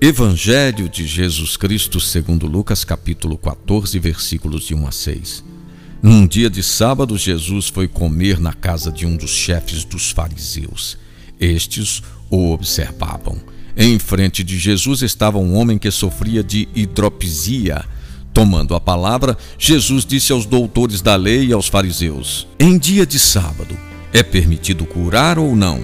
Evangelho 0.00 0.88
de 0.88 1.04
Jesus 1.04 1.56
Cristo 1.56 1.98
segundo 1.98 2.46
Lucas 2.46 2.84
capítulo 2.84 3.36
14 3.36 3.98
versículos 3.98 4.62
de 4.62 4.72
1 4.72 4.86
a 4.86 4.92
6. 4.92 5.44
Num 6.00 6.24
dia 6.24 6.48
de 6.48 6.62
sábado, 6.62 7.18
Jesus 7.18 7.66
foi 7.66 7.88
comer 7.88 8.38
na 8.38 8.52
casa 8.52 8.92
de 8.92 9.04
um 9.04 9.16
dos 9.16 9.32
chefes 9.32 9.84
dos 9.84 10.12
fariseus. 10.12 10.96
Estes 11.40 12.00
o 12.30 12.52
observavam. 12.52 13.40
Em 13.76 13.98
frente 13.98 14.44
de 14.44 14.56
Jesus 14.56 15.02
estava 15.02 15.36
um 15.36 15.56
homem 15.56 15.76
que 15.76 15.90
sofria 15.90 16.44
de 16.44 16.68
hidropisia. 16.76 17.84
Tomando 18.32 18.76
a 18.76 18.80
palavra, 18.80 19.36
Jesus 19.58 20.04
disse 20.04 20.30
aos 20.30 20.46
doutores 20.46 21.02
da 21.02 21.16
lei 21.16 21.46
e 21.46 21.52
aos 21.52 21.66
fariseus: 21.66 22.46
Em 22.56 22.78
dia 22.78 23.04
de 23.04 23.18
sábado, 23.18 23.76
é 24.12 24.22
permitido 24.22 24.86
curar 24.86 25.40
ou 25.40 25.56
não? 25.56 25.82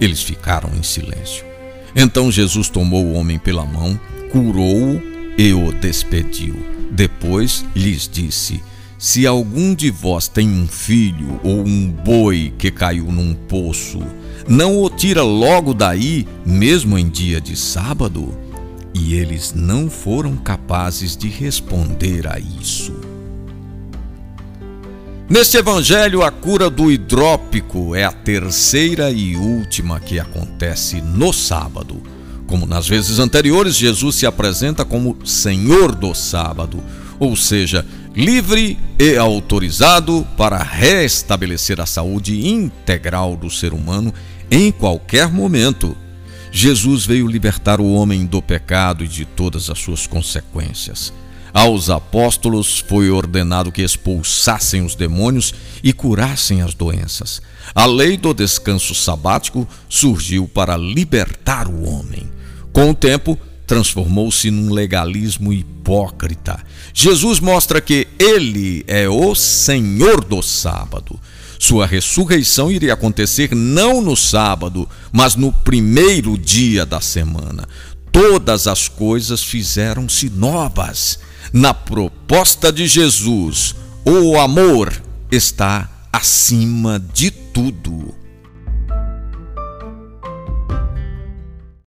Eles 0.00 0.22
ficaram 0.22 0.70
em 0.74 0.82
silêncio. 0.82 1.49
Então 1.94 2.30
Jesus 2.30 2.68
tomou 2.68 3.04
o 3.04 3.12
homem 3.14 3.38
pela 3.38 3.64
mão, 3.64 3.98
curou-o 4.30 5.00
e 5.36 5.52
o 5.52 5.72
despediu. 5.72 6.54
Depois 6.90 7.64
lhes 7.74 8.08
disse: 8.08 8.62
Se 8.98 9.26
algum 9.26 9.74
de 9.74 9.90
vós 9.90 10.28
tem 10.28 10.48
um 10.48 10.66
filho 10.66 11.40
ou 11.42 11.66
um 11.66 11.88
boi 11.88 12.52
que 12.58 12.70
caiu 12.70 13.10
num 13.10 13.34
poço, 13.34 14.00
não 14.48 14.82
o 14.82 14.90
tira 14.90 15.22
logo 15.22 15.72
daí, 15.72 16.26
mesmo 16.44 16.98
em 16.98 17.08
dia 17.08 17.40
de 17.40 17.56
sábado? 17.56 18.36
E 18.92 19.14
eles 19.14 19.54
não 19.54 19.88
foram 19.88 20.36
capazes 20.36 21.16
de 21.16 21.28
responder 21.28 22.26
a 22.26 22.38
isso. 22.38 23.09
Neste 25.30 25.56
evangelho, 25.56 26.24
a 26.24 26.30
cura 26.32 26.68
do 26.68 26.90
hidrópico 26.90 27.94
é 27.94 28.02
a 28.02 28.10
terceira 28.10 29.12
e 29.12 29.36
última 29.36 30.00
que 30.00 30.18
acontece 30.18 31.00
no 31.00 31.32
sábado. 31.32 32.02
Como 32.48 32.66
nas 32.66 32.88
vezes 32.88 33.20
anteriores, 33.20 33.76
Jesus 33.76 34.16
se 34.16 34.26
apresenta 34.26 34.84
como 34.84 35.24
Senhor 35.24 35.94
do 35.94 36.12
sábado, 36.16 36.82
ou 37.20 37.36
seja, 37.36 37.86
livre 38.12 38.76
e 38.98 39.16
autorizado 39.16 40.26
para 40.36 40.60
restabelecer 40.60 41.80
a 41.80 41.86
saúde 41.86 42.48
integral 42.48 43.36
do 43.36 43.48
ser 43.48 43.72
humano 43.72 44.12
em 44.50 44.72
qualquer 44.72 45.28
momento. 45.28 45.96
Jesus 46.50 47.06
veio 47.06 47.28
libertar 47.28 47.80
o 47.80 47.92
homem 47.92 48.26
do 48.26 48.42
pecado 48.42 49.04
e 49.04 49.08
de 49.08 49.24
todas 49.24 49.70
as 49.70 49.78
suas 49.78 50.08
consequências. 50.08 51.12
Aos 51.52 51.90
apóstolos 51.90 52.78
foi 52.78 53.10
ordenado 53.10 53.72
que 53.72 53.82
expulsassem 53.82 54.82
os 54.82 54.94
demônios 54.94 55.54
e 55.82 55.92
curassem 55.92 56.62
as 56.62 56.74
doenças. 56.74 57.42
A 57.74 57.86
lei 57.86 58.16
do 58.16 58.32
descanso 58.32 58.94
sabático 58.94 59.66
surgiu 59.88 60.48
para 60.48 60.76
libertar 60.76 61.68
o 61.68 61.84
homem. 61.84 62.30
Com 62.72 62.90
o 62.90 62.94
tempo, 62.94 63.38
transformou-se 63.66 64.50
num 64.50 64.72
legalismo 64.72 65.52
hipócrita. 65.52 66.60
Jesus 66.92 67.38
mostra 67.38 67.80
que 67.80 68.08
ele 68.18 68.84
é 68.86 69.08
o 69.08 69.34
Senhor 69.34 70.24
do 70.24 70.42
sábado. 70.42 71.18
Sua 71.58 71.86
ressurreição 71.86 72.72
iria 72.72 72.94
acontecer 72.94 73.54
não 73.54 74.00
no 74.00 74.16
sábado, 74.16 74.88
mas 75.12 75.36
no 75.36 75.52
primeiro 75.52 76.38
dia 76.38 76.86
da 76.86 77.00
semana. 77.00 77.68
Todas 78.12 78.66
as 78.66 78.88
coisas 78.88 79.42
fizeram-se 79.42 80.28
novas. 80.30 81.18
Na 81.52 81.72
proposta 81.72 82.72
de 82.72 82.86
Jesus, 82.86 83.74
o 84.04 84.38
amor 84.38 84.92
está 85.30 85.88
acima 86.12 87.02
de 87.12 87.30
tudo. 87.30 88.09